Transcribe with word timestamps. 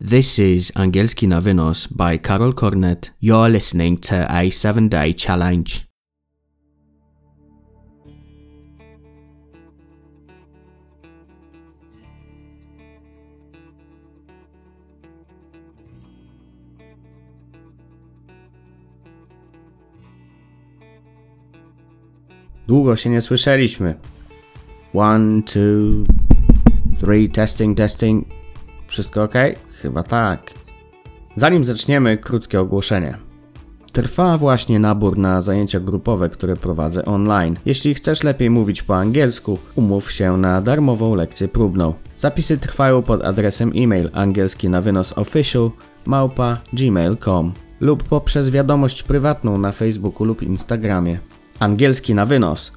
This 0.00 0.38
is 0.38 0.70
Angielski 0.76 1.26
na 1.26 1.40
Wynos 1.40 1.88
by 1.90 2.18
Carol 2.18 2.52
Cornet. 2.52 3.10
You're 3.20 3.48
listening 3.48 3.98
to 3.98 4.32
a 4.32 4.48
seven 4.50 4.88
day 4.88 5.12
challenge. 5.12 5.88
Długo 22.66 22.96
się 22.96 23.10
nie 23.10 23.20
słyszeliśmy. 23.20 23.94
One, 24.94 25.42
two, 25.42 26.04
three, 27.00 27.28
testing, 27.28 27.76
testing. 27.76 28.37
Wszystko 28.88 29.22
ok? 29.22 29.34
Chyba 29.82 30.02
tak. 30.02 30.54
Zanim 31.36 31.64
zaczniemy, 31.64 32.18
krótkie 32.18 32.60
ogłoszenie. 32.60 33.18
Trwa 33.92 34.38
właśnie 34.38 34.78
nabór 34.78 35.18
na 35.18 35.40
zajęcia 35.40 35.80
grupowe, 35.80 36.28
które 36.28 36.56
prowadzę 36.56 37.04
online. 37.04 37.56
Jeśli 37.66 37.94
chcesz 37.94 38.22
lepiej 38.22 38.50
mówić 38.50 38.82
po 38.82 38.96
angielsku, 38.96 39.58
umów 39.74 40.12
się 40.12 40.36
na 40.36 40.60
darmową 40.60 41.14
lekcję 41.14 41.48
próbną. 41.48 41.94
Zapisy 42.16 42.58
trwają 42.58 43.02
pod 43.02 43.24
adresem 43.24 43.72
e-mail 43.76 44.10
angielski 44.12 44.68
na 44.68 44.80
wynos 44.80 45.18
official 45.18 45.70
małpa 46.06 46.60
gmail.com 46.72 47.52
lub 47.80 48.04
poprzez 48.04 48.50
wiadomość 48.50 49.02
prywatną 49.02 49.58
na 49.58 49.72
Facebooku 49.72 50.24
lub 50.24 50.42
Instagramie. 50.42 51.18
Angielski 51.58 52.14
na 52.14 52.24
wynos. 52.24 52.72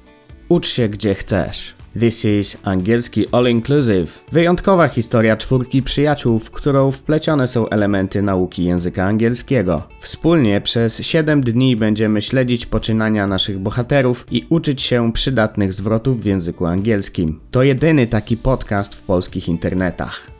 Ucz 0.48 0.68
się 0.68 0.88
gdzie 0.88 1.14
chcesz. 1.14 1.81
This 2.00 2.24
is 2.24 2.58
angielski 2.62 3.26
all 3.32 3.48
inclusive. 3.48 4.24
Wyjątkowa 4.32 4.88
historia 4.88 5.36
czwórki 5.36 5.82
przyjaciół, 5.82 6.38
w 6.38 6.50
którą 6.50 6.90
wplecione 6.90 7.48
są 7.48 7.68
elementy 7.68 8.22
nauki 8.22 8.64
języka 8.64 9.04
angielskiego. 9.04 9.82
Wspólnie 10.00 10.60
przez 10.60 10.98
7 10.98 11.40
dni 11.40 11.76
będziemy 11.76 12.22
śledzić 12.22 12.66
poczynania 12.66 13.26
naszych 13.26 13.58
bohaterów 13.58 14.26
i 14.30 14.46
uczyć 14.48 14.82
się 14.82 15.12
przydatnych 15.12 15.72
zwrotów 15.72 16.22
w 16.22 16.24
języku 16.24 16.66
angielskim. 16.66 17.40
To 17.50 17.62
jedyny 17.62 18.06
taki 18.06 18.36
podcast 18.36 18.94
w 18.94 19.02
polskich 19.02 19.48
internetach. 19.48 20.30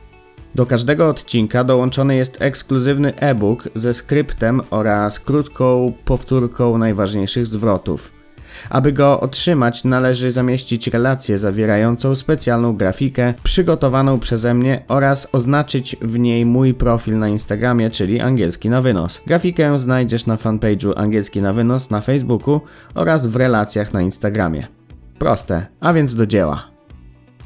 Do 0.55 0.67
każdego 0.67 1.09
odcinka 1.09 1.65
dołączony 1.65 2.17
jest 2.17 2.43
ekskluzywny 2.43 3.15
e-book 3.17 3.69
ze 3.75 3.95
skryptem 3.95 4.61
oraz 4.71 5.21
krótką 5.21 5.93
powtórką 6.05 6.79
najważniejszych 6.79 7.47
zwrotów. 7.47 8.22
Aby 8.71 8.93
go 8.93 9.21
otrzymać, 9.21 9.85
należy 9.85 10.31
zamieścić 10.31 10.89
relację 10.89 11.39
zawierającą 11.39 12.15
specjalną 12.15 12.77
grafikę 12.77 13.35
przygotowaną 13.43 14.19
przeze 14.19 14.55
mnie 14.55 14.85
oraz 14.89 15.29
oznaczyć 15.33 15.97
w 16.03 16.19
niej 16.19 16.47
mój 16.47 16.75
profil 16.75 17.19
na 17.19 17.29
Instagramie, 17.29 17.91
czyli 17.91 18.21
angielski 18.21 18.71
na 18.71 18.81
wynos. 18.81 19.21
Grafikę 19.27 19.79
znajdziesz 19.79 20.27
na 20.27 20.37
fanpage'u 20.37 20.93
angielski 20.97 21.43
na 21.43 21.53
wynos 21.53 21.91
na 21.91 22.01
Facebooku 22.01 22.61
oraz 22.95 23.27
w 23.27 23.37
relacjach 23.37 23.93
na 23.93 24.03
Instagramie. 24.03 24.67
Proste, 25.19 25.67
a 25.81 25.93
więc 25.93 26.15
do 26.15 26.27
dzieła. 26.27 26.63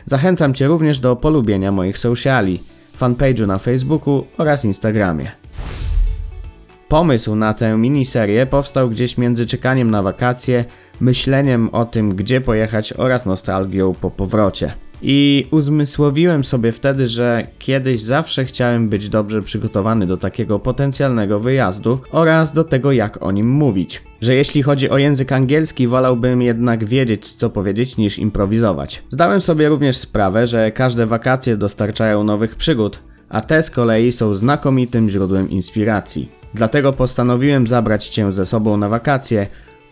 Zachęcam 0.04 0.54
Cię 0.54 0.66
również 0.66 0.98
do 0.98 1.16
polubienia 1.16 1.72
moich 1.72 1.98
sociali, 1.98 2.62
fanpage'u 3.00 3.46
na 3.46 3.58
Facebooku 3.58 4.24
oraz 4.38 4.64
Instagramie. 4.64 5.30
Pomysł 6.88 7.34
na 7.34 7.54
tę 7.54 7.76
miniserię 7.76 8.46
powstał 8.46 8.90
gdzieś 8.90 9.18
między 9.18 9.46
czekaniem 9.46 9.90
na 9.90 10.02
wakacje, 10.02 10.64
myśleniem 11.00 11.68
o 11.72 11.84
tym, 11.84 12.14
gdzie 12.14 12.40
pojechać 12.40 12.92
oraz 12.92 13.26
nostalgią 13.26 13.94
po 13.94 14.10
powrocie. 14.10 14.72
I 15.02 15.46
uzmysłowiłem 15.50 16.44
sobie 16.44 16.72
wtedy, 16.72 17.08
że 17.08 17.46
kiedyś 17.58 18.02
zawsze 18.02 18.44
chciałem 18.44 18.88
być 18.88 19.08
dobrze 19.08 19.42
przygotowany 19.42 20.06
do 20.06 20.16
takiego 20.16 20.58
potencjalnego 20.58 21.40
wyjazdu 21.40 21.98
oraz 22.12 22.52
do 22.52 22.64
tego, 22.64 22.92
jak 22.92 23.22
o 23.22 23.32
nim 23.32 23.50
mówić. 23.50 24.02
Że 24.20 24.34
jeśli 24.34 24.62
chodzi 24.62 24.90
o 24.90 24.98
język 24.98 25.32
angielski, 25.32 25.86
wolałbym 25.86 26.42
jednak 26.42 26.84
wiedzieć, 26.84 27.32
co 27.32 27.50
powiedzieć, 27.50 27.96
niż 27.96 28.18
improwizować. 28.18 29.02
Zdałem 29.10 29.40
sobie 29.40 29.68
również 29.68 29.96
sprawę, 29.96 30.46
że 30.46 30.72
każde 30.72 31.06
wakacje 31.06 31.56
dostarczają 31.56 32.24
nowych 32.24 32.56
przygód, 32.56 33.02
a 33.28 33.40
te 33.40 33.62
z 33.62 33.70
kolei 33.70 34.12
są 34.12 34.34
znakomitym 34.34 35.10
źródłem 35.10 35.50
inspiracji. 35.50 36.28
Dlatego 36.56 36.92
postanowiłem 36.92 37.66
zabrać 37.66 38.08
Cię 38.08 38.32
ze 38.32 38.46
sobą 38.46 38.76
na 38.76 38.88
wakacje 38.88 39.46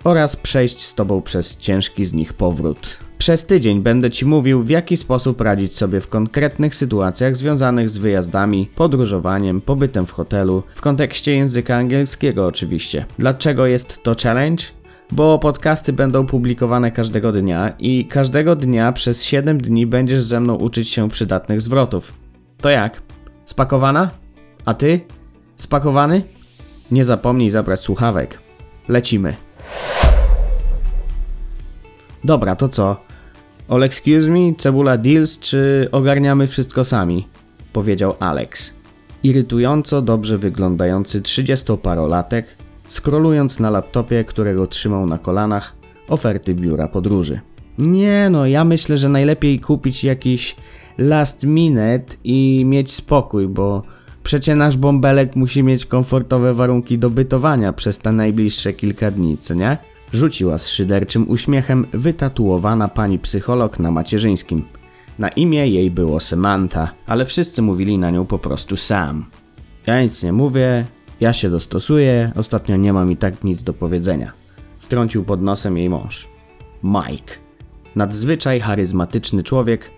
oraz 0.04 0.36
przejść 0.36 0.84
z 0.84 0.94
Tobą 0.94 1.22
przez 1.22 1.56
ciężki 1.56 2.04
z 2.04 2.12
nich 2.12 2.32
powrót. 2.32 2.98
Przez 3.18 3.46
tydzień 3.46 3.80
będę 3.80 4.10
Ci 4.10 4.26
mówił, 4.26 4.62
w 4.62 4.70
jaki 4.70 4.96
sposób 4.96 5.40
radzić 5.40 5.74
sobie 5.74 6.00
w 6.00 6.08
konkretnych 6.08 6.74
sytuacjach 6.74 7.36
związanych 7.36 7.90
z 7.90 7.98
wyjazdami, 7.98 8.70
podróżowaniem, 8.74 9.60
pobytem 9.60 10.06
w 10.06 10.10
hotelu, 10.10 10.62
w 10.74 10.80
kontekście 10.80 11.36
języka 11.36 11.76
angielskiego 11.76 12.46
oczywiście. 12.46 13.04
Dlaczego 13.18 13.66
jest 13.66 14.02
to 14.02 14.14
challenge? 14.22 14.64
Bo 15.12 15.38
podcasty 15.38 15.92
będą 15.92 16.26
publikowane 16.26 16.90
każdego 16.90 17.32
dnia 17.32 17.74
i 17.78 18.06
każdego 18.06 18.56
dnia 18.56 18.92
przez 18.92 19.24
7 19.24 19.58
dni 19.58 19.86
będziesz 19.86 20.22
ze 20.22 20.40
mną 20.40 20.54
uczyć 20.54 20.88
się 20.88 21.08
przydatnych 21.08 21.60
zwrotów. 21.60 22.14
To 22.60 22.70
jak? 22.70 23.02
Spakowana? 23.44 24.10
A 24.64 24.74
ty? 24.74 25.00
Spakowany? 25.56 26.33
Nie 26.90 27.04
zapomnij 27.04 27.50
zabrać 27.50 27.80
słuchawek. 27.80 28.38
Lecimy. 28.88 29.34
Dobra, 32.24 32.56
to 32.56 32.68
co? 32.68 32.96
All 33.68 33.82
excuse 33.82 34.30
me, 34.30 34.54
cebula 34.58 34.98
deals, 34.98 35.38
czy 35.38 35.88
ogarniamy 35.92 36.46
wszystko 36.46 36.84
sami? 36.84 37.28
Powiedział 37.72 38.14
Alex. 38.20 38.74
Irytująco 39.22 40.02
dobrze 40.02 40.38
wyglądający 40.38 41.22
trzydziestoparolatek, 41.22 42.46
skrolując 42.88 43.60
na 43.60 43.70
laptopie, 43.70 44.24
którego 44.24 44.66
trzymał 44.66 45.06
na 45.06 45.18
kolanach, 45.18 45.76
oferty 46.08 46.54
biura 46.54 46.88
podróży. 46.88 47.40
Nie 47.78 48.28
no, 48.30 48.46
ja 48.46 48.64
myślę, 48.64 48.98
że 48.98 49.08
najlepiej 49.08 49.60
kupić 49.60 50.04
jakiś 50.04 50.56
last 50.98 51.44
minute 51.44 52.16
i 52.24 52.62
mieć 52.66 52.92
spokój, 52.92 53.48
bo 53.48 53.82
Przecie 54.24 54.54
nasz 54.54 54.76
bąbelek 54.76 55.36
musi 55.36 55.62
mieć 55.62 55.86
komfortowe 55.86 56.54
warunki 56.54 56.98
do 56.98 57.10
bytowania 57.10 57.72
przez 57.72 57.98
te 57.98 58.12
najbliższe 58.12 58.72
kilka 58.72 59.10
dni, 59.10 59.38
co 59.38 59.54
nie? 59.54 59.78
Rzuciła 60.12 60.58
z 60.58 60.68
szyderczym 60.68 61.30
uśmiechem 61.30 61.86
wytatuowana 61.92 62.88
pani 62.88 63.18
psycholog 63.18 63.78
na 63.78 63.90
macierzyńskim. 63.90 64.64
Na 65.18 65.28
imię 65.28 65.68
jej 65.68 65.90
było 65.90 66.20
Samantha, 66.20 66.92
ale 67.06 67.24
wszyscy 67.24 67.62
mówili 67.62 67.98
na 67.98 68.10
nią 68.10 68.26
po 68.26 68.38
prostu 68.38 68.76
Sam. 68.76 69.26
Ja 69.86 70.02
nic 70.02 70.22
nie 70.22 70.32
mówię, 70.32 70.84
ja 71.20 71.32
się 71.32 71.50
dostosuję, 71.50 72.32
ostatnio 72.36 72.76
nie 72.76 72.92
mam 72.92 73.12
i 73.12 73.16
tak 73.16 73.44
nic 73.44 73.62
do 73.62 73.72
powiedzenia. 73.72 74.32
Wtrącił 74.78 75.24
pod 75.24 75.42
nosem 75.42 75.78
jej 75.78 75.90
mąż. 75.90 76.28
Mike. 76.82 77.34
Nadzwyczaj 77.96 78.60
charyzmatyczny 78.60 79.42
człowiek 79.42 79.90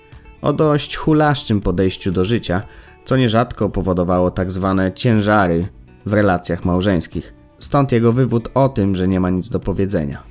o 0.43 0.53
dość 0.53 0.97
hulaszczym 0.97 1.61
podejściu 1.61 2.13
do 2.13 2.25
życia, 2.25 2.63
co 3.07 3.17
nierzadko 3.17 3.71
powodowało 3.71 4.31
tak 4.31 4.51
zwane 4.51 4.93
ciężary 4.93 5.69
w 6.07 6.13
relacjach 6.13 6.65
małżeńskich. 6.65 7.35
Stąd 7.59 7.93
jego 7.93 8.13
wywód 8.13 8.49
o 8.55 8.69
tym, 8.69 8.97
że 8.97 9.09
nie 9.09 9.21
ma 9.21 9.31
nic 9.31 9.49
do 9.49 9.61
powiedzenia. 9.61 10.23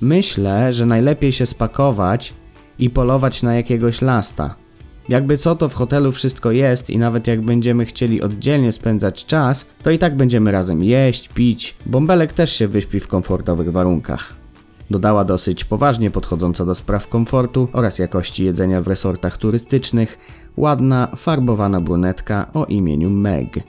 Myślę, 0.00 0.72
że 0.72 0.86
najlepiej 0.86 1.32
się 1.32 1.46
spakować 1.46 2.34
i 2.78 2.90
polować 2.90 3.42
na 3.42 3.54
jakiegoś 3.54 4.02
lasta. 4.02 4.54
Jakby 5.08 5.38
co 5.38 5.56
to 5.56 5.68
w 5.68 5.74
hotelu 5.74 6.12
wszystko 6.12 6.50
jest 6.50 6.90
i 6.90 6.98
nawet 6.98 7.26
jak 7.26 7.40
będziemy 7.40 7.84
chcieli 7.84 8.22
oddzielnie 8.22 8.72
spędzać 8.72 9.24
czas, 9.24 9.66
to 9.82 9.90
i 9.90 9.98
tak 9.98 10.16
będziemy 10.16 10.50
razem 10.50 10.84
jeść, 10.84 11.28
pić. 11.28 11.76
Bąbelek 11.86 12.32
też 12.32 12.52
się 12.52 12.68
wyśpi 12.68 13.00
w 13.00 13.08
komfortowych 13.08 13.72
warunkach. 13.72 14.43
Dodała 14.90 15.24
dosyć 15.24 15.64
poważnie 15.64 16.10
podchodząca 16.10 16.64
do 16.64 16.74
spraw 16.74 17.08
komfortu 17.08 17.68
oraz 17.72 17.98
jakości 17.98 18.44
jedzenia 18.44 18.82
w 18.82 18.88
resortach 18.88 19.36
turystycznych, 19.36 20.18
ładna, 20.56 21.08
farbowana 21.16 21.80
brunetka 21.80 22.50
o 22.54 22.64
imieniu 22.64 23.10
Meg. 23.10 23.60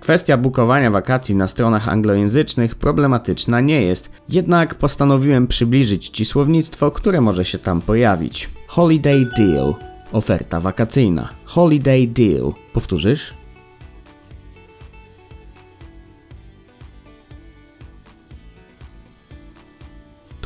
Kwestia 0.00 0.36
bukowania 0.36 0.90
wakacji 0.90 1.34
na 1.34 1.48
stronach 1.48 1.88
anglojęzycznych 1.88 2.74
problematyczna 2.74 3.60
nie 3.60 3.82
jest, 3.82 4.10
jednak 4.28 4.74
postanowiłem 4.74 5.46
przybliżyć 5.46 6.08
Ci 6.08 6.24
słownictwo, 6.24 6.90
które 6.90 7.20
może 7.20 7.44
się 7.44 7.58
tam 7.58 7.80
pojawić. 7.80 8.50
Holiday 8.66 9.24
deal. 9.38 9.74
Oferta 10.12 10.60
wakacyjna. 10.60 11.28
Holiday 11.44 12.06
deal. 12.06 12.52
Powtórzysz? 12.72 13.34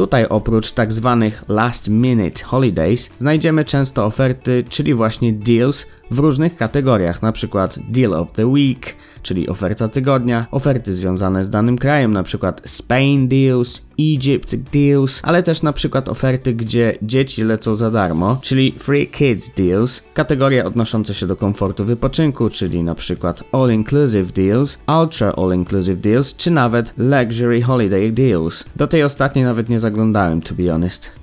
Tutaj 0.00 0.26
oprócz 0.28 0.72
tak 0.72 0.92
zwanych 0.92 1.44
last 1.48 1.88
minute 1.88 2.44
holidays 2.44 3.10
znajdziemy 3.18 3.64
często 3.64 4.04
oferty, 4.04 4.64
czyli 4.68 4.94
właśnie 4.94 5.32
deals 5.32 5.86
w 6.10 6.18
różnych 6.18 6.56
kategoriach, 6.56 7.22
przykład 7.32 7.78
deal 7.88 8.14
of 8.14 8.32
the 8.32 8.46
week, 8.46 8.96
czyli 9.22 9.48
oferta 9.48 9.88
tygodnia, 9.88 10.46
oferty 10.50 10.94
związane 10.94 11.44
z 11.44 11.50
danym 11.50 11.78
krajem, 11.78 12.12
przykład 12.22 12.62
Spain 12.64 13.28
deals, 13.28 13.82
Egypt 13.98 14.56
deals, 14.56 15.20
ale 15.22 15.42
też 15.42 15.62
na 15.62 15.72
przykład 15.72 16.08
oferty, 16.08 16.54
gdzie 16.54 16.98
dzieci 17.02 17.44
lecą 17.44 17.74
za 17.74 17.90
darmo, 17.90 18.38
czyli 18.42 18.72
free 18.72 19.06
kids 19.06 19.54
deals, 19.54 20.02
kategorie 20.14 20.64
odnoszące 20.64 21.14
się 21.14 21.26
do 21.26 21.36
komfortu 21.36 21.84
wypoczynku, 21.84 22.50
czyli 22.50 22.82
na 22.82 22.94
przykład 22.94 23.44
all 23.52 23.72
inclusive 23.72 24.32
deals, 24.32 24.78
ultra 25.02 25.32
all 25.32 25.54
inclusive 25.54 26.00
deals, 26.00 26.36
czy 26.36 26.50
nawet 26.50 26.94
luxury 26.96 27.62
holiday 27.62 28.12
deals. 28.12 28.64
Do 28.76 28.86
tej 28.86 29.02
ostatniej 29.02 29.44
nawet 29.44 29.68
nie 29.68 29.80
zaglądałem, 29.80 30.42
to 30.42 30.54
be 30.54 30.70
honest. 30.70 31.20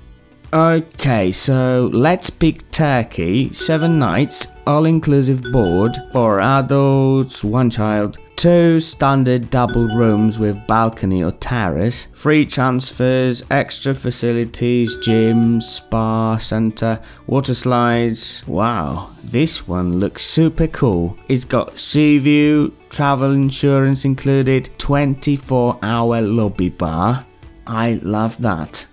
Okay, 0.50 1.30
so 1.30 1.90
let's 1.92 2.30
pick 2.30 2.70
Turkey. 2.70 3.52
Seven 3.52 3.98
nights, 3.98 4.46
all 4.66 4.86
inclusive 4.86 5.42
board 5.52 5.94
for 6.10 6.40
adults, 6.40 7.44
one 7.44 7.68
child. 7.68 8.16
Two 8.36 8.80
standard 8.80 9.50
double 9.50 9.88
rooms 9.88 10.38
with 10.38 10.66
balcony 10.66 11.22
or 11.22 11.32
terrace. 11.32 12.06
Free 12.14 12.46
transfers, 12.46 13.42
extra 13.50 13.92
facilities, 13.92 14.96
gym, 15.02 15.60
spa, 15.60 16.38
center, 16.38 16.98
water 17.26 17.52
slides. 17.52 18.42
Wow, 18.46 19.10
this 19.24 19.68
one 19.68 20.00
looks 20.00 20.24
super 20.24 20.68
cool. 20.68 21.14
It's 21.28 21.44
got 21.44 21.78
sea 21.78 22.16
view, 22.16 22.74
travel 22.88 23.32
insurance 23.32 24.06
included, 24.06 24.70
24 24.78 25.78
hour 25.82 26.22
lobby 26.22 26.70
bar. 26.70 27.26
I 27.66 28.00
love 28.02 28.40
that 28.40 28.86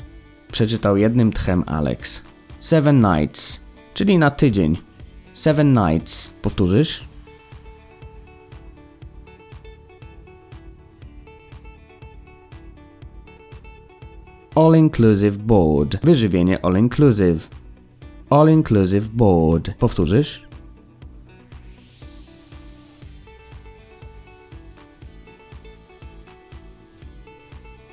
przeczytał 0.55 0.97
jednym 0.97 1.31
tchem 1.31 1.63
Alex. 1.65 2.23
Seven 2.59 3.01
Nights, 3.01 3.65
czyli 3.93 4.17
na 4.17 4.31
tydzień. 4.31 4.77
Seven 5.33 5.73
Nights. 5.73 6.29
Powtórzysz? 6.41 7.03
All 14.55 14.75
Inclusive 14.77 15.37
Board. 15.37 16.05
Wyżywienie 16.05 16.65
All 16.65 16.77
Inclusive. 16.77 17.49
All 18.29 18.49
Inclusive 18.49 19.09
Board. 19.09 19.73
Powtórzysz? 19.79 20.47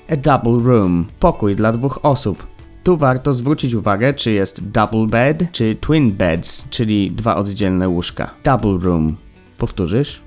A 0.08 0.16
double 0.16 0.72
room. 0.72 1.06
Pokój 1.20 1.56
dla 1.56 1.72
dwóch 1.72 1.98
osób. 2.02 2.51
Tu 2.82 2.96
warto 2.96 3.32
zwrócić 3.32 3.74
uwagę, 3.74 4.14
czy 4.14 4.32
jest 4.32 4.68
double 4.68 5.06
bed, 5.06 5.52
czy 5.52 5.74
twin 5.74 6.12
beds, 6.12 6.68
czyli 6.68 7.10
dwa 7.10 7.36
oddzielne 7.36 7.88
łóżka. 7.88 8.30
Double 8.44 8.78
room. 8.80 9.16
Powtórzysz? 9.58 10.22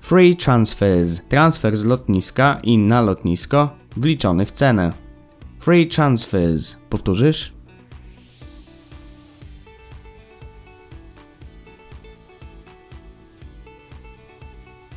Free 0.00 0.36
transfers. 0.36 1.20
Transfer 1.28 1.76
z 1.76 1.84
lotniska 1.84 2.60
i 2.62 2.78
na 2.78 3.00
lotnisko 3.00 3.70
wliczony 3.96 4.46
w 4.46 4.52
cenę. 4.52 4.92
Free 5.58 5.86
transfers. 5.86 6.76
Powtórzysz? 6.90 7.55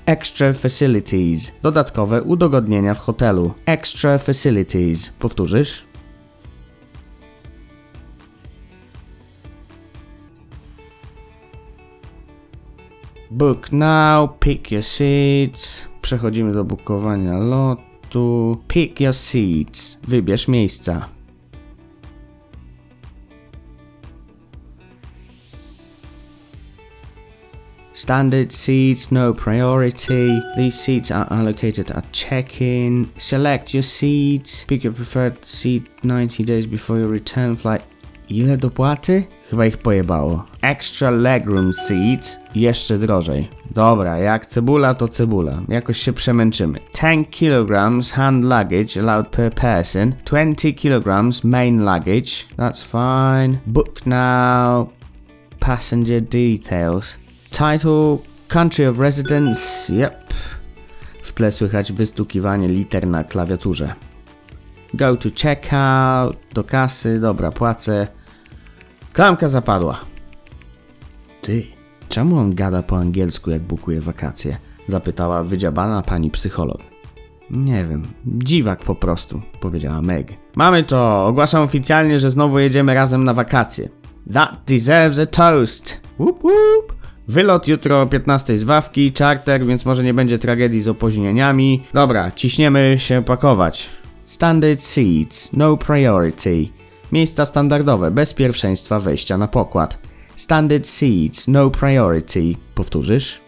Extra 0.09 0.53
facilities. 0.53 1.51
Dodatkowe 1.61 2.21
udogodnienia 2.21 2.93
w 2.93 2.99
hotelu. 2.99 3.53
Extra 3.65 4.17
facilities. 4.17 5.09
Powtórzysz? 5.09 5.85
Book 13.31 13.71
now, 13.71 14.29
pick 14.39 14.71
your 14.71 14.83
seats. 14.83 15.85
Przechodzimy 16.01 16.53
do 16.53 16.63
bukowania 16.63 17.37
lotu. 17.37 18.57
Pick 18.67 18.99
your 19.01 19.13
seats. 19.13 19.99
Wybierz 20.07 20.47
miejsca. 20.47 21.18
Standard 27.99 28.53
seats, 28.53 29.11
no 29.11 29.33
priority. 29.33 30.41
These 30.55 30.79
seats 30.79 31.11
are 31.11 31.27
allocated 31.31 31.91
at 31.91 32.09
check-in. 32.13 33.11
Select 33.17 33.73
your 33.73 33.83
seats. 33.83 34.63
Pick 34.63 34.85
your 34.85 34.93
preferred 34.93 35.43
seat 35.43 35.83
90 36.05 36.45
days 36.45 36.65
before 36.65 36.97
your 36.97 37.09
return 37.09 37.57
flight. 37.57 37.81
Ile 38.29 38.57
dopłaty? 38.57 39.23
Chyba 39.49 39.65
ich 39.65 39.77
pojebało. 39.77 40.45
Extra 40.61 41.11
legroom 41.11 41.73
seat. 41.73 42.39
Jeszcze 42.55 42.97
drożej. 42.97 43.47
Dobra, 43.71 44.17
jak 44.17 44.45
cebula 44.45 44.93
to 44.93 45.07
cebula. 45.07 45.61
Jakoś 45.69 45.97
się 45.97 46.13
przemęczymy. 46.13 46.79
10 46.93 47.27
kg 47.29 48.01
hand 48.13 48.43
luggage 48.43 48.99
allowed 48.99 49.27
per 49.27 49.53
person. 49.53 50.13
20 50.25 50.73
kg 50.73 51.43
main 51.43 51.79
luggage. 51.79 52.45
That's 52.57 52.81
fine. 52.83 53.59
Book 53.67 54.05
now. 54.05 54.89
Passenger 55.59 56.21
details. 56.21 57.18
Title, 57.51 58.17
Country 58.47 58.89
of 58.89 58.99
Residence, 58.99 59.93
yep. 59.93 60.33
W 61.23 61.33
tle 61.33 61.51
słychać 61.51 61.93
wystukiwanie 61.93 62.67
liter 62.67 63.07
na 63.07 63.23
klawiaturze. 63.23 63.93
Go 64.93 65.17
to 65.17 65.29
checkout, 65.41 66.37
do 66.53 66.63
kasy, 66.63 67.19
dobra, 67.19 67.51
płacę. 67.51 68.07
Klamka 69.13 69.47
zapadła. 69.47 69.99
Ty, 71.41 71.63
czemu 72.09 72.37
on 72.37 72.55
gada 72.55 72.83
po 72.83 72.97
angielsku, 72.97 73.51
jak 73.51 73.61
bukuje 73.61 74.01
wakacje? 74.01 74.57
Zapytała 74.87 75.43
wydziabana 75.43 76.01
pani 76.01 76.31
psycholog. 76.31 76.81
Nie 77.49 77.85
wiem, 77.85 78.07
dziwak 78.25 78.79
po 78.79 78.95
prostu, 78.95 79.41
powiedziała 79.59 80.01
Meg. 80.01 80.33
Mamy 80.55 80.83
to, 80.83 81.25
ogłaszam 81.25 81.63
oficjalnie, 81.63 82.19
że 82.19 82.29
znowu 82.29 82.59
jedziemy 82.59 82.93
razem 82.93 83.23
na 83.23 83.33
wakacje. 83.33 83.89
That 84.33 84.57
deserves 84.67 85.19
a 85.19 85.25
toast. 85.25 86.01
Whoop 86.19 86.39
whoop. 86.43 86.98
Wylot 87.29 87.67
jutro 87.67 88.01
o 88.01 88.07
15 88.07 88.57
z 88.57 88.63
Wawki, 88.63 89.13
charter, 89.19 89.65
więc 89.65 89.85
może 89.85 90.03
nie 90.03 90.13
będzie 90.13 90.39
tragedii 90.39 90.81
z 90.81 90.87
opóźnieniami. 90.87 91.83
Dobra, 91.93 92.31
ciśniemy 92.31 92.95
się 92.99 93.23
pakować. 93.23 93.89
Standard 94.25 94.81
seats, 94.81 95.53
no 95.53 95.77
priority. 95.77 96.67
Miejsca 97.11 97.45
standardowe, 97.45 98.11
bez 98.11 98.33
pierwszeństwa 98.33 98.99
wejścia 98.99 99.37
na 99.37 99.47
pokład. 99.47 99.97
Standard 100.35 100.87
seats, 100.87 101.47
no 101.47 101.69
priority. 101.69 102.55
Powtórzysz? 102.75 103.41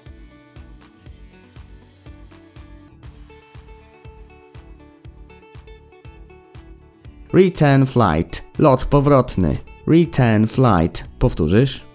Return 7.34 7.86
flight, 7.86 8.44
lot 8.60 8.86
powrotny. 8.86 9.58
Return 9.88 10.48
flight. 10.48 11.08
Powtórzysz? 11.20 11.91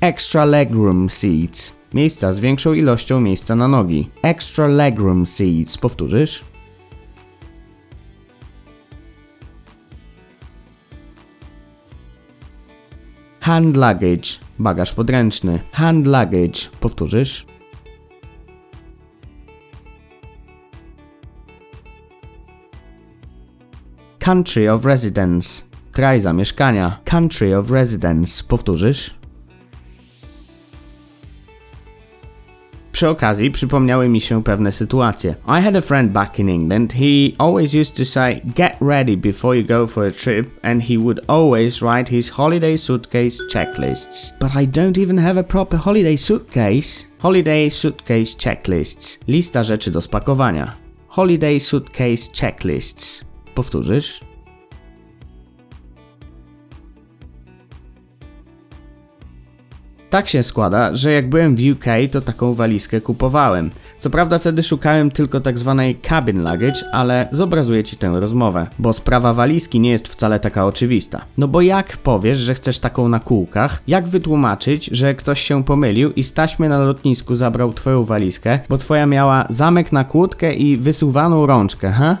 Extra 0.00 0.44
legroom 0.44 1.10
seats. 1.10 1.76
Miejsca 1.94 2.32
z 2.32 2.40
większą 2.40 2.72
ilością 2.72 3.20
miejsca 3.20 3.54
na 3.54 3.68
nogi. 3.68 4.10
Extra 4.22 4.66
legroom 4.66 5.26
seats. 5.26 5.78
Powtórzysz? 5.78 6.44
Hand 13.40 13.76
luggage. 13.76 14.38
Bagaż 14.58 14.92
podręczny. 14.92 15.60
Hand 15.72 16.06
luggage. 16.06 16.70
Powtórzysz? 16.80 17.46
Country 24.18 24.72
of 24.72 24.84
residence. 24.84 25.62
Kraj 25.92 26.20
zamieszkania. 26.20 27.00
Country 27.04 27.58
of 27.58 27.70
residence. 27.70 28.44
Powtórzysz? 28.44 29.17
Przy 32.98 33.08
okazji 33.08 33.50
przypomniały 33.50 34.08
mi 34.08 34.20
się 34.20 34.44
pewne 34.44 34.72
sytuacje. 34.72 35.34
I 35.46 35.62
had 35.62 35.76
a 35.76 35.80
friend 35.80 36.12
back 36.12 36.38
in 36.38 36.48
England. 36.48 36.92
He 36.92 37.30
always 37.38 37.74
used 37.74 37.96
to 37.96 38.04
say, 38.04 38.40
get 38.56 38.76
ready 38.80 39.16
before 39.16 39.58
you 39.58 39.66
go 39.66 39.86
for 39.86 40.06
a 40.06 40.10
trip, 40.10 40.50
and 40.62 40.82
he 40.82 40.98
would 40.98 41.20
always 41.26 41.82
write 41.82 42.10
his 42.10 42.30
holiday 42.30 42.76
suitcase 42.76 43.38
checklists. 43.52 44.38
But 44.40 44.56
I 44.56 44.66
don't 44.66 44.98
even 44.98 45.18
have 45.18 45.40
a 45.40 45.44
proper 45.44 45.78
holiday 45.78 46.16
suitcase. 46.16 47.06
Holiday 47.18 47.70
suitcase 47.70 48.36
checklists. 48.38 49.18
Lista 49.28 49.62
rzeczy 49.62 49.90
do 49.90 50.00
spakowania. 50.00 50.72
Holiday 51.08 51.60
suitcase 51.60 52.32
checklists. 52.40 53.24
Powtórzysz? 53.54 54.27
Tak 60.10 60.28
się 60.28 60.42
składa, 60.42 60.94
że 60.94 61.12
jak 61.12 61.28
byłem 61.28 61.56
w 61.56 61.60
UK, 61.72 61.84
to 62.10 62.20
taką 62.20 62.54
walizkę 62.54 63.00
kupowałem. 63.00 63.70
Co 63.98 64.10
prawda 64.10 64.38
wtedy 64.38 64.62
szukałem 64.62 65.10
tylko 65.10 65.40
tak 65.40 65.58
zwanej 65.58 66.00
cabin 66.08 66.38
luggage, 66.38 66.92
ale 66.92 67.28
zobrazuję 67.32 67.84
ci 67.84 67.96
tę 67.96 68.20
rozmowę, 68.20 68.66
bo 68.78 68.92
sprawa 68.92 69.32
walizki 69.32 69.80
nie 69.80 69.90
jest 69.90 70.08
wcale 70.08 70.40
taka 70.40 70.66
oczywista. 70.66 71.24
No 71.38 71.48
bo 71.48 71.60
jak 71.60 71.96
powiesz, 71.96 72.38
że 72.38 72.54
chcesz 72.54 72.78
taką 72.78 73.08
na 73.08 73.20
kółkach? 73.20 73.82
Jak 73.88 74.08
wytłumaczyć, 74.08 74.86
że 74.86 75.14
ktoś 75.14 75.40
się 75.40 75.64
pomylił 75.64 76.12
i 76.12 76.22
z 76.22 76.32
taśmy 76.32 76.68
na 76.68 76.78
lotnisku 76.78 77.34
zabrał 77.34 77.72
twoją 77.72 78.04
walizkę, 78.04 78.58
bo 78.68 78.78
twoja 78.78 79.06
miała 79.06 79.46
zamek 79.48 79.92
na 79.92 80.04
kłódkę 80.04 80.54
i 80.54 80.76
wysuwaną 80.76 81.46
rączkę, 81.46 81.92
ha? 81.92 82.16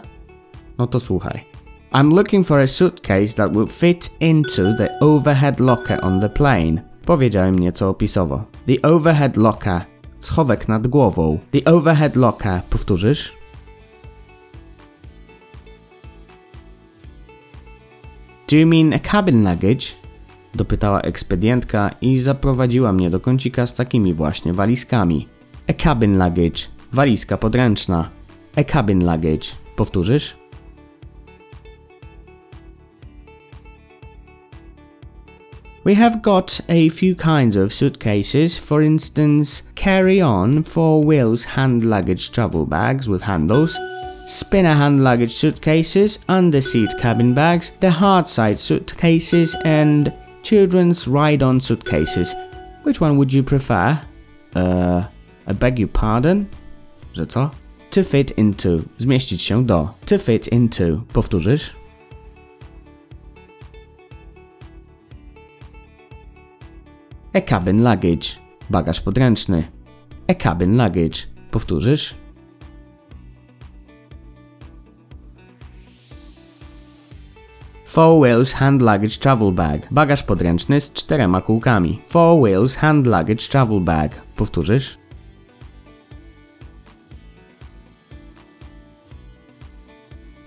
No 0.78 0.86
to 0.86 1.00
słuchaj. 1.00 1.44
I'm 1.92 2.14
looking 2.14 2.46
for 2.46 2.60
a 2.60 2.66
suitcase 2.66 3.34
that 3.34 3.52
will 3.52 3.68
fit 3.68 4.10
into 4.20 4.62
the 4.78 4.98
overhead 5.00 5.60
locker 5.60 6.04
on 6.04 6.20
the 6.20 6.28
plane. 6.28 6.87
Powiedziałem 7.08 7.58
nieco 7.58 7.88
opisowo. 7.88 8.44
The 8.66 8.82
overhead 8.82 9.36
locker. 9.36 9.80
Schowek 10.20 10.68
nad 10.68 10.86
głową. 10.86 11.38
The 11.50 11.72
overhead 11.72 12.16
locker. 12.16 12.60
Powtórzysz? 12.70 13.32
Do 18.50 18.56
you 18.56 18.66
mean 18.66 18.92
a 18.92 18.98
cabin 18.98 19.44
luggage? 19.44 19.86
Dopytała 20.54 21.00
ekspedientka 21.00 21.90
i 22.00 22.18
zaprowadziła 22.18 22.92
mnie 22.92 23.10
do 23.10 23.20
kącika 23.20 23.66
z 23.66 23.74
takimi 23.74 24.14
właśnie 24.14 24.52
walizkami. 24.52 25.28
A 25.68 25.72
cabin 25.82 26.12
luggage. 26.12 26.68
Walizka 26.92 27.36
podręczna. 27.36 28.10
A 28.56 28.64
cabin 28.64 28.98
luggage. 28.98 29.48
Powtórzysz? 29.76 30.47
We 35.88 35.94
have 35.94 36.20
got 36.20 36.60
a 36.68 36.90
few 36.90 37.14
kinds 37.14 37.56
of 37.56 37.72
suitcases, 37.72 38.58
for 38.58 38.82
instance, 38.82 39.62
carry 39.74 40.20
on 40.20 40.62
four 40.62 41.02
wheels 41.02 41.44
hand 41.44 41.82
luggage 41.82 42.30
travel 42.30 42.66
bags 42.66 43.08
with 43.08 43.22
handles, 43.22 43.78
spinner 44.26 44.74
hand 44.74 45.02
luggage 45.02 45.32
suitcases, 45.32 46.18
under 46.28 46.60
seat 46.60 46.92
cabin 46.98 47.32
bags, 47.32 47.72
the 47.80 47.90
hard 47.90 48.28
side 48.28 48.60
suitcases, 48.60 49.56
and 49.64 50.12
children's 50.42 51.08
ride 51.08 51.42
on 51.42 51.58
suitcases. 51.58 52.34
Which 52.82 53.00
one 53.00 53.16
would 53.16 53.32
you 53.32 53.42
prefer? 53.42 53.98
Uh, 54.54 55.06
I 55.46 55.52
beg 55.54 55.78
your 55.78 55.88
pardon? 55.88 56.50
Że 57.14 57.26
co? 57.26 57.50
To 57.90 58.04
fit 58.04 58.30
into. 58.32 58.82
Zmieścić 58.98 59.42
się 59.42 59.66
do. 59.66 59.94
To 60.04 60.18
fit 60.18 60.48
into. 60.48 61.02
Powtórzysz? 61.12 61.78
A 67.38 67.40
cabin 67.40 67.82
luggage. 67.84 68.28
Bagaż 68.70 69.00
podręczny. 69.00 69.62
A 70.28 70.34
cabin 70.34 70.76
luggage. 70.76 71.26
Powtórzysz? 71.50 72.14
Four 77.84 78.20
wheels 78.20 78.52
hand 78.52 78.82
luggage 78.82 79.18
travel 79.18 79.52
bag. 79.52 79.86
Bagaż 79.90 80.22
podręczny 80.22 80.80
z 80.80 80.92
czterema 80.92 81.40
kółkami. 81.40 82.02
Four 82.08 82.42
wheels 82.42 82.76
hand 82.76 83.06
luggage 83.06 83.48
travel 83.48 83.80
bag. 83.80 84.22
Powtórzysz? 84.36 84.98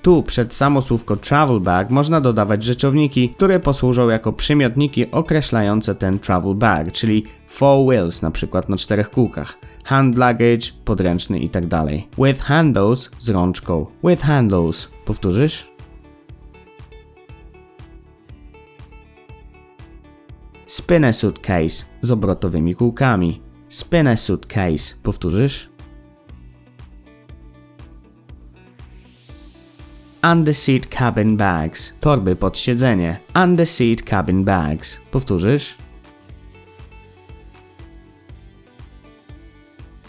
Tu 0.02 0.24
przed 0.24 0.54
samo 0.54 0.82
słówko 0.82 1.16
travel 1.16 1.60
bag 1.60 1.90
można 1.90 2.22
dodawać 2.22 2.64
rzeczowniki, 2.64 3.30
które 3.30 3.60
posłużą 3.60 4.10
jako 4.10 4.34
przymiotniki 4.34 5.12
określające 5.12 5.96
ten 5.96 6.20
travel 6.20 6.56
bag, 6.56 6.92
czyli 6.92 7.26
four 7.48 7.88
wheels 7.88 8.22
na 8.22 8.32
przykład 8.32 8.70
na 8.70 8.78
czterech 8.78 9.10
kółkach, 9.10 9.58
hand 9.86 10.16
luggage, 10.16 10.72
podręczny 10.86 11.40
itd. 11.40 11.86
With 12.18 12.42
handles 12.42 13.10
z 13.20 13.30
rączką. 13.30 13.86
With 14.04 14.24
handles. 14.24 14.90
Powtórzysz? 15.06 15.72
Spinner 20.66 21.14
suitcase 21.14 21.86
z 22.02 22.12
obrotowymi 22.12 22.76
kółkami. 22.76 23.42
Spinner 23.70 24.18
suitcase. 24.18 24.96
Powtórzysz? 25.04 25.71
Under 30.24 30.54
seat 30.54 30.88
cabin 30.88 31.38
bags. 31.38 31.94
Torby 32.00 32.36
pod 32.36 32.58
siedzenie. 32.58 33.20
Under 33.36 33.66
seat 33.66 34.02
cabin 34.04 34.44
bags. 34.44 35.00
Powtórzysz? 35.12 35.76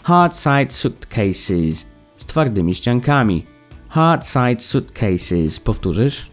Hard 0.03 0.35
side 0.35 0.71
suitcases. 0.71 1.85
Z 2.17 2.25
twardymi 2.25 2.75
ściankami. 2.75 3.45
Hard 3.89 4.25
side 4.25 4.59
suitcases. 4.59 5.59
Powtórzysz? 5.59 6.31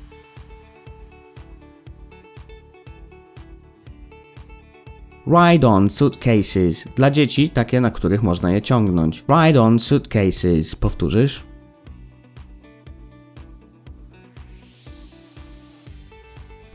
Ride-on 5.26 5.90
suitcases. 5.90 6.88
Dla 6.96 7.10
dzieci 7.10 7.48
takie, 7.48 7.80
na 7.80 7.90
których 7.90 8.22
można 8.22 8.52
je 8.52 8.62
ciągnąć. 8.62 9.24
Ride-on 9.28 9.78
suitcases. 9.78 10.76
Powtórzysz? 10.76 11.49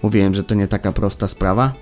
Mówiłem, 0.06 0.34
że 0.34 0.44
to 0.44 0.56
nie 0.56 0.68
taka 0.68 0.92
prosta 0.92 1.28
sprawa. 1.28 1.74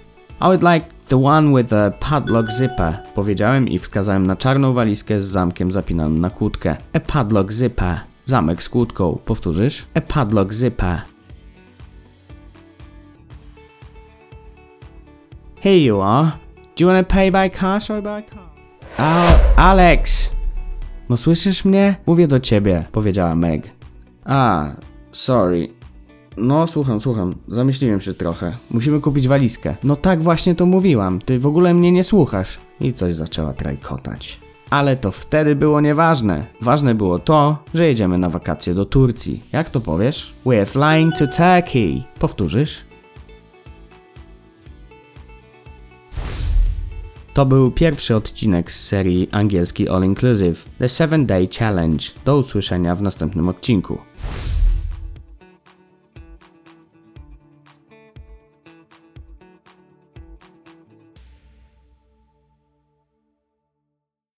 I 0.42 0.44
would 0.44 0.64
like 0.64 0.86
the 1.08 1.26
one 1.26 1.58
with 1.58 1.70
the 1.70 1.92
padlock 2.00 2.52
zipper, 2.52 3.00
powiedziałem 3.16 3.68
i 3.68 3.80
wskazałem 3.80 4.28
na 4.28 4.36
czarną 4.36 4.74
walizkę 4.74 5.20
z 5.20 5.24
zamkiem 5.24 5.72
zapinanym 5.72 6.20
na 6.20 6.30
kłódkę. 6.30 6.76
A 6.94 7.00
padlock 7.00 7.52
zipper. 7.52 8.00
Zamek 8.26 8.64
z 8.64 8.70
kłódką. 8.70 9.20
Powtórzysz? 9.26 9.86
A 9.94 10.02
padlock 10.02 10.54
zipper. 10.54 11.02
Here 15.62 15.78
you 15.78 16.02
are. 16.02 16.32
Do 16.78 16.86
you 16.86 16.88
want 16.88 17.08
to 17.08 17.14
pay 17.16 17.32
by 17.32 17.50
cash 17.60 17.92
or 17.92 18.02
by 18.02 18.24
card? 18.24 18.52
Al 18.98 19.34
Alex! 19.56 20.34
No 21.10 21.18
słyszysz 21.18 21.66
mnie? 21.66 21.96
Mówię 22.06 22.28
do 22.28 22.40
ciebie, 22.40 22.84
powiedziała 22.92 23.36
Meg. 23.36 23.70
A, 24.26 24.66
sorry. 25.12 25.83
No, 26.38 26.68
słucham, 26.68 27.02
słucham. 27.02 27.36
Zamyśliłem 27.48 28.02
się 28.02 28.14
trochę. 28.14 28.52
Musimy 28.72 29.00
kupić 29.00 29.28
walizkę. 29.28 29.76
No 29.84 29.96
tak 29.96 30.24
właśnie 30.24 30.56
to 30.56 30.66
mówiłam. 30.66 31.20
Ty 31.22 31.40
w 31.40 31.48
ogóle 31.48 31.74
mnie 31.74 31.92
nie 31.92 32.04
słuchasz. 32.04 32.58
I 32.80 32.94
coś 32.94 33.16
zaczęła 33.16 33.54
trajkotać. 33.54 34.40
Ale 34.70 34.96
to 34.98 35.12
wtedy 35.12 35.56
było 35.56 35.82
nieważne. 35.82 36.46
Ważne 36.62 36.96
było 36.96 37.20
to, 37.20 37.58
że 37.74 37.88
jedziemy 37.88 38.18
na 38.18 38.30
wakacje 38.30 38.74
do 38.74 38.86
Turcji. 38.86 39.44
Jak 39.52 39.70
to 39.70 39.80
powiesz? 39.82 40.34
We're 40.46 40.66
flying 40.66 41.14
to 41.20 41.28
Turkey. 41.28 42.04
Powtórzysz? 42.20 42.78
To 47.34 47.46
był 47.46 47.72
pierwszy 47.72 48.16
odcinek 48.16 48.72
z 48.72 48.88
serii 48.88 49.30
angielski 49.32 49.90
All 49.90 50.04
Inclusive 50.04 50.66
The 50.80 50.90
7 50.90 51.26
Day 51.26 51.48
Challenge. 51.60 52.06
Do 52.26 52.38
usłyszenia 52.38 52.96
w 52.96 53.02
następnym 53.02 53.50
odcinku. 53.50 53.98